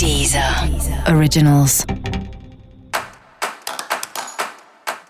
Deezer 0.00 0.42
Originals. 1.14 1.84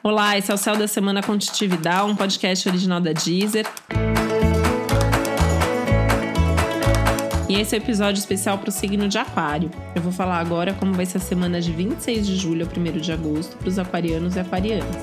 Olá, 0.03 0.37
esse 0.37 0.51
é 0.51 0.55
o 0.55 0.57
Céu 0.57 0.77
da 0.77 0.89
Semana 0.89 1.23
Contitividade, 1.23 2.11
um 2.11 2.17
podcast 2.17 2.69
original 2.69 3.01
da 3.01 3.13
Deezer. 3.13 3.69
E 7.49 7.55
esse 7.55 7.77
é 7.77 7.79
o 7.79 7.81
episódio 7.81 8.19
especial 8.19 8.59
para 8.59 8.71
o 8.71 8.73
signo 8.73 9.07
de 9.07 9.17
Aquário. 9.17 9.71
Eu 9.95 10.03
vou 10.03 10.11
falar 10.11 10.41
agora 10.41 10.75
como 10.75 10.93
vai 10.93 11.07
ser 11.07 11.19
a 11.19 11.21
semana 11.21 11.61
de 11.61 11.71
26 11.71 12.27
de 12.27 12.35
julho 12.35 12.67
a 12.67 12.81
1 12.81 12.99
de 12.99 13.13
agosto 13.13 13.57
para 13.59 13.69
os 13.69 13.79
aquarianos 13.79 14.35
e 14.35 14.41
aquarianas. 14.41 14.97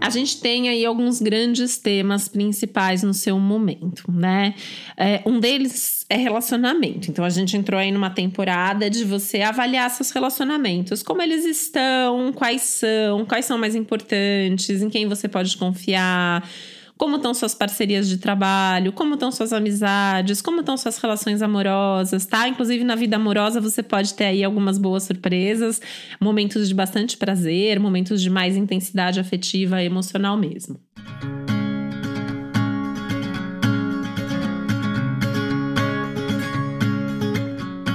A 0.00 0.10
gente 0.10 0.38
tem 0.38 0.68
aí 0.68 0.84
alguns 0.84 1.18
grandes 1.18 1.78
temas 1.78 2.28
principais 2.28 3.02
no 3.02 3.14
seu 3.14 3.36
momento, 3.40 4.04
né? 4.12 4.54
É, 4.98 5.22
um 5.24 5.40
deles 5.40 5.93
é 6.08 6.16
relacionamento. 6.16 7.10
Então 7.10 7.24
a 7.24 7.30
gente 7.30 7.56
entrou 7.56 7.78
aí 7.80 7.90
numa 7.90 8.10
temporada 8.10 8.90
de 8.90 9.04
você 9.04 9.40
avaliar 9.40 9.90
seus 9.90 10.10
relacionamentos, 10.10 11.02
como 11.02 11.22
eles 11.22 11.44
estão, 11.44 12.32
quais 12.32 12.62
são, 12.62 13.24
quais 13.24 13.44
são 13.44 13.58
mais 13.58 13.74
importantes, 13.74 14.82
em 14.82 14.90
quem 14.90 15.08
você 15.08 15.28
pode 15.28 15.56
confiar 15.56 16.48
como 16.96 17.16
estão 17.16 17.34
suas 17.34 17.54
parcerias 17.54 18.08
de 18.08 18.18
trabalho, 18.18 18.92
como 18.92 19.14
estão 19.14 19.32
suas 19.32 19.52
amizades, 19.52 20.40
como 20.40 20.60
estão 20.60 20.76
suas 20.76 20.96
relações 20.98 21.42
amorosas, 21.42 22.24
tá? 22.24 22.46
Inclusive 22.48 22.84
na 22.84 22.94
vida 22.94 23.16
amorosa 23.16 23.60
você 23.60 23.82
pode 23.82 24.14
ter 24.14 24.26
aí 24.26 24.44
algumas 24.44 24.78
boas 24.78 25.02
surpresas, 25.02 25.80
momentos 26.20 26.68
de 26.68 26.74
bastante 26.74 27.16
prazer, 27.16 27.80
momentos 27.80 28.22
de 28.22 28.30
mais 28.30 28.56
intensidade 28.56 29.18
afetiva 29.18 29.82
emocional 29.82 30.36
mesmo. 30.36 30.83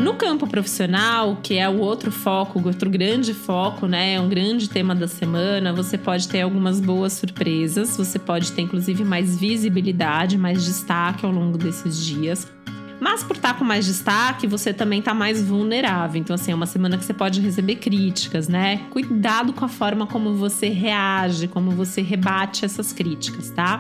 No 0.09 0.15
campo 0.15 0.47
profissional, 0.47 1.37
que 1.43 1.59
é 1.59 1.69
o 1.69 1.77
outro 1.77 2.11
foco, 2.11 2.59
outro 2.65 2.89
grande 2.89 3.31
foco, 3.31 3.85
né? 3.85 4.15
É 4.15 4.19
um 4.19 4.27
grande 4.27 4.67
tema 4.67 4.95
da 4.95 5.07
semana. 5.07 5.71
Você 5.71 5.99
pode 5.99 6.27
ter 6.27 6.41
algumas 6.41 6.79
boas 6.79 7.13
surpresas, 7.13 7.95
você 7.95 8.17
pode 8.17 8.51
ter 8.53 8.63
inclusive 8.63 9.03
mais 9.03 9.37
visibilidade, 9.37 10.35
mais 10.35 10.65
destaque 10.65 11.27
ao 11.27 11.31
longo 11.31 11.59
desses 11.59 12.03
dias. 12.03 12.51
Mas 12.99 13.23
por 13.23 13.35
estar 13.35 13.53
com 13.53 13.63
mais 13.63 13.85
destaque, 13.85 14.47
você 14.47 14.73
também 14.73 14.97
está 14.97 15.13
mais 15.13 15.43
vulnerável. 15.43 16.19
Então, 16.19 16.33
assim, 16.33 16.51
é 16.51 16.55
uma 16.55 16.65
semana 16.65 16.97
que 16.97 17.05
você 17.05 17.13
pode 17.13 17.39
receber 17.39 17.75
críticas, 17.75 18.47
né? 18.47 18.77
Cuidado 18.89 19.53
com 19.53 19.63
a 19.63 19.69
forma 19.69 20.07
como 20.07 20.33
você 20.33 20.69
reage, 20.69 21.47
como 21.47 21.69
você 21.69 22.01
rebate 22.01 22.65
essas 22.65 22.91
críticas, 22.91 23.51
tá? 23.51 23.79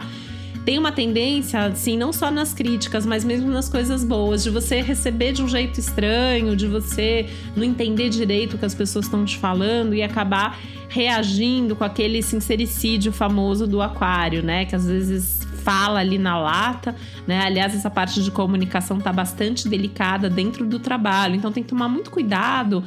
Tem 0.65 0.77
uma 0.77 0.91
tendência, 0.91 1.65
assim, 1.65 1.97
não 1.97 2.11
só 2.11 2.29
nas 2.29 2.53
críticas, 2.53 3.05
mas 3.05 3.23
mesmo 3.23 3.49
nas 3.49 3.69
coisas 3.69 4.03
boas, 4.03 4.43
de 4.43 4.49
você 4.49 4.81
receber 4.81 5.31
de 5.31 5.41
um 5.41 5.47
jeito 5.47 5.79
estranho, 5.79 6.55
de 6.55 6.67
você 6.67 7.27
não 7.55 7.63
entender 7.63 8.09
direito 8.09 8.55
o 8.55 8.57
que 8.59 8.65
as 8.65 8.75
pessoas 8.75 9.05
estão 9.05 9.25
te 9.25 9.37
falando 9.37 9.93
e 9.95 10.03
acabar 10.03 10.59
reagindo 10.87 11.75
com 11.75 11.83
aquele 11.83 12.21
sincericídio 12.21 13.11
famoso 13.11 13.67
do 13.67 13.81
aquário, 13.81 14.41
né? 14.43 14.65
Que 14.65 14.75
às 14.75 14.85
vezes 14.85 15.47
fala 15.63 15.99
ali 15.99 16.17
na 16.17 16.39
lata, 16.39 16.95
né? 17.27 17.41
Aliás, 17.41 17.75
essa 17.75 17.89
parte 17.89 18.23
de 18.23 18.31
comunicação 18.31 18.99
tá 18.99 19.13
bastante 19.13 19.67
delicada 19.69 20.29
dentro 20.29 20.65
do 20.65 20.79
trabalho, 20.79 21.35
então 21.35 21.51
tem 21.51 21.63
que 21.63 21.69
tomar 21.69 21.87
muito 21.87 22.09
cuidado 22.09 22.83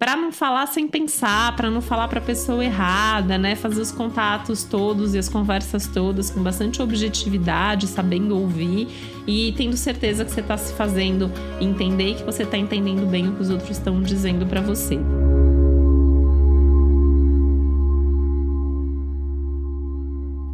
para 0.00 0.16
não 0.16 0.32
falar 0.32 0.66
sem 0.66 0.88
pensar, 0.88 1.54
para 1.54 1.70
não 1.70 1.82
falar 1.82 2.08
para 2.08 2.20
a 2.20 2.22
pessoa 2.22 2.64
errada, 2.64 3.36
né? 3.36 3.54
Fazer 3.54 3.82
os 3.82 3.92
contatos 3.92 4.64
todos 4.64 5.14
e 5.14 5.18
as 5.18 5.28
conversas 5.28 5.86
todas 5.86 6.30
com 6.30 6.42
bastante 6.42 6.80
objetividade, 6.80 7.86
sabendo 7.86 8.34
ouvir 8.34 8.88
e 9.26 9.52
tendo 9.58 9.76
certeza 9.76 10.24
que 10.24 10.30
você 10.30 10.40
está 10.40 10.56
se 10.56 10.72
fazendo 10.72 11.30
entender 11.60 12.12
e 12.12 12.14
que 12.14 12.24
você 12.24 12.44
está 12.44 12.56
entendendo 12.56 13.06
bem 13.06 13.28
o 13.28 13.32
que 13.32 13.42
os 13.42 13.50
outros 13.50 13.72
estão 13.72 14.00
dizendo 14.00 14.46
para 14.46 14.62
você. 14.62 14.98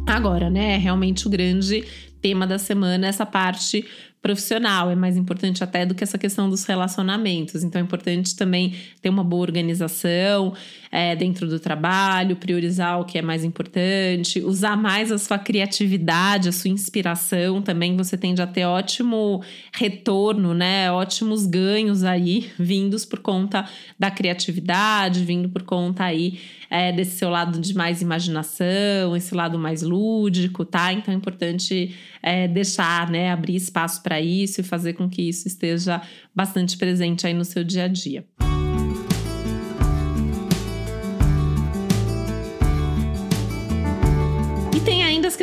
Agora, 0.05 0.49
né? 0.49 0.75
Realmente 0.77 1.25
o 1.25 1.29
grande 1.29 1.85
tema 2.21 2.45
da 2.47 2.57
semana, 2.57 3.07
essa 3.07 3.25
parte 3.25 3.85
profissional, 4.21 4.89
é 4.89 4.95
mais 4.95 5.15
importante 5.15 5.63
até 5.63 5.85
do 5.85 5.95
que 5.95 6.03
essa 6.03 6.17
questão 6.17 6.49
dos 6.49 6.65
relacionamentos. 6.65 7.63
Então 7.63 7.79
é 7.79 7.83
importante 7.83 8.35
também 8.35 8.75
ter 9.01 9.09
uma 9.09 9.23
boa 9.23 9.43
organização 9.43 10.53
é, 10.91 11.15
dentro 11.15 11.47
do 11.47 11.59
trabalho, 11.59 12.35
priorizar 12.35 12.99
o 12.99 13.05
que 13.05 13.17
é 13.17 13.21
mais 13.21 13.43
importante, 13.43 14.41
usar 14.41 14.75
mais 14.75 15.11
a 15.11 15.17
sua 15.17 15.37
criatividade, 15.37 16.49
a 16.49 16.51
sua 16.51 16.69
inspiração. 16.69 17.61
Também 17.61 17.95
você 17.95 18.17
tende 18.17 18.41
a 18.41 18.47
ter 18.47 18.65
ótimo 18.65 19.41
retorno, 19.71 20.53
né? 20.53 20.91
Ótimos 20.91 21.45
ganhos 21.45 22.03
aí 22.03 22.51
vindos 22.59 23.05
por 23.05 23.19
conta 23.19 23.65
da 23.97 24.09
criatividade, 24.11 25.23
vindo 25.23 25.47
por 25.47 25.63
conta 25.63 26.03
aí 26.03 26.39
é, 26.69 26.91
desse 26.91 27.17
seu 27.17 27.29
lado 27.29 27.59
de 27.59 27.73
mais 27.73 28.01
imaginação, 28.01 29.15
esse 29.15 29.33
lado 29.33 29.57
mais 29.57 29.81
lúdico, 29.81 30.65
tá? 30.65 30.91
Então 30.91 31.13
é 31.13 31.17
importante 31.17 31.95
é, 32.27 32.45
deixar, 32.45 33.09
né, 33.09 33.31
abrir 33.31 33.55
espaço 33.55 34.03
para 34.03 34.19
isso 34.19 34.59
e 34.59 34.63
fazer 34.63 34.93
com 34.93 35.09
que 35.09 35.21
isso 35.21 35.47
esteja 35.47 36.01
bastante 36.35 36.77
presente 36.77 37.25
aí 37.25 37.33
no 37.33 37.45
seu 37.45 37.63
dia 37.63 37.85
a 37.85 37.87
dia. 37.87 38.25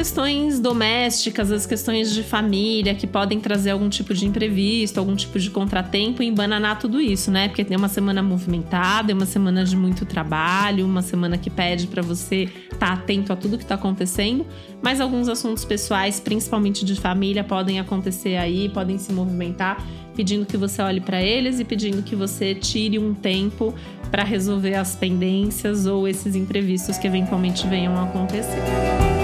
Questões 0.05 0.61
domésticas, 0.61 1.51
as 1.51 1.65
questões 1.65 2.13
de 2.13 2.23
família 2.23 2.95
que 2.95 3.07
podem 3.07 3.41
trazer 3.41 3.71
algum 3.71 3.89
tipo 3.89 4.13
de 4.13 4.27
imprevisto, 4.27 5.01
algum 5.01 5.17
tipo 5.17 5.39
de 5.39 5.49
contratempo 5.49 6.23
e 6.23 6.27
embananar 6.27 6.79
tudo 6.79 7.01
isso, 7.01 7.31
né? 7.31 7.49
Porque 7.49 7.65
tem 7.65 7.75
uma 7.75 7.89
semana 7.89 8.23
movimentada, 8.23 9.13
é 9.13 9.15
uma 9.15 9.25
semana 9.25 9.65
de 9.65 9.75
muito 9.75 10.05
trabalho, 10.05 10.85
uma 10.85 11.01
semana 11.01 11.39
que 11.39 11.49
pede 11.49 11.87
para 11.87 12.03
você 12.03 12.51
estar 12.71 12.79
tá 12.79 12.93
atento 12.93 13.33
a 13.33 13.37
tudo 13.37 13.57
que 13.57 13.63
está 13.63 13.77
acontecendo, 13.77 14.47
mas 14.83 15.01
alguns 15.01 15.27
assuntos 15.27 15.65
pessoais, 15.65 16.21
principalmente 16.21 16.85
de 16.85 16.97
família, 16.97 17.43
podem 17.43 17.81
acontecer 17.81 18.37
aí, 18.37 18.69
podem 18.69 18.99
se 18.99 19.11
movimentar, 19.11 19.83
pedindo 20.15 20.45
que 20.45 20.59
você 20.59 20.83
olhe 20.83 21.01
para 21.01 21.23
eles 21.23 21.59
e 21.61 21.65
pedindo 21.65 22.03
que 22.03 22.15
você 22.15 22.55
tire 22.55 22.99
um 22.99 23.15
tempo 23.15 23.75
para 24.11 24.23
resolver 24.23 24.75
as 24.75 24.95
pendências 24.95 25.87
ou 25.87 26.07
esses 26.07 26.37
imprevistos 26.37 26.99
que 26.99 27.07
eventualmente 27.07 27.67
venham 27.67 27.97
a 27.97 28.05
acontecer. 28.05 29.24